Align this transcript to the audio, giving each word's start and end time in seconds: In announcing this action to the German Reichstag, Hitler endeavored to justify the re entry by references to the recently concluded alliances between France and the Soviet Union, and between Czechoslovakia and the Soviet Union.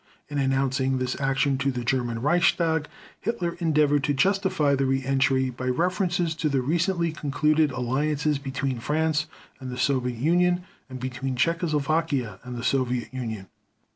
In 0.29 0.39
announcing 0.39 0.97
this 0.97 1.15
action 1.21 1.59
to 1.59 1.69
the 1.71 1.83
German 1.83 2.23
Reichstag, 2.23 2.87
Hitler 3.19 3.55
endeavored 3.59 4.03
to 4.05 4.15
justify 4.15 4.73
the 4.73 4.87
re 4.87 5.05
entry 5.05 5.51
by 5.51 5.67
references 5.67 6.33
to 6.37 6.49
the 6.49 6.59
recently 6.63 7.11
concluded 7.11 7.69
alliances 7.71 8.39
between 8.39 8.79
France 8.79 9.27
and 9.59 9.69
the 9.69 9.77
Soviet 9.77 10.17
Union, 10.17 10.63
and 10.89 10.99
between 10.99 11.35
Czechoslovakia 11.35 12.39
and 12.43 12.55
the 12.55 12.63
Soviet 12.63 13.13
Union. 13.13 13.45